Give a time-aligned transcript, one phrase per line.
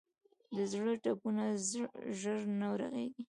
[0.55, 1.43] د زړه ټپونه
[2.19, 3.23] ژر نه رغېږي.